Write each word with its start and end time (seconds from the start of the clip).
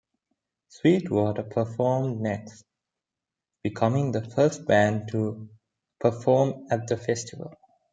Sweetwater 0.69 1.43
performed 1.43 2.21
next, 2.21 2.65
becoming 3.61 4.11
the 4.11 4.27
first 4.31 4.65
band 4.65 5.07
to 5.11 5.47
perform 5.99 6.65
at 6.71 6.87
the 6.87 6.97
festival. 6.97 7.53